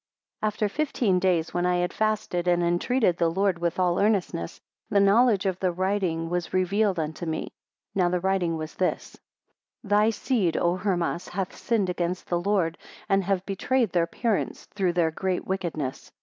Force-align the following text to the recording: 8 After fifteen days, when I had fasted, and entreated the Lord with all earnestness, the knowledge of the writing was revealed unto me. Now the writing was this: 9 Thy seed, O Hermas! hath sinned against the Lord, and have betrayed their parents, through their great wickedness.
8 0.41 0.47
After 0.47 0.67
fifteen 0.67 1.19
days, 1.19 1.53
when 1.53 1.63
I 1.67 1.75
had 1.75 1.93
fasted, 1.93 2.47
and 2.47 2.63
entreated 2.63 3.17
the 3.17 3.29
Lord 3.29 3.59
with 3.59 3.77
all 3.77 3.99
earnestness, 3.99 4.59
the 4.89 4.99
knowledge 4.99 5.45
of 5.45 5.59
the 5.59 5.71
writing 5.71 6.27
was 6.27 6.55
revealed 6.55 6.97
unto 6.97 7.27
me. 7.27 7.51
Now 7.93 8.09
the 8.09 8.19
writing 8.19 8.57
was 8.57 8.73
this: 8.73 9.15
9 9.83 9.89
Thy 9.91 10.09
seed, 10.09 10.57
O 10.57 10.75
Hermas! 10.75 11.27
hath 11.27 11.55
sinned 11.55 11.91
against 11.91 12.25
the 12.29 12.39
Lord, 12.41 12.79
and 13.09 13.23
have 13.25 13.45
betrayed 13.45 13.91
their 13.91 14.07
parents, 14.07 14.65
through 14.73 14.93
their 14.93 15.11
great 15.11 15.45
wickedness. 15.45 16.11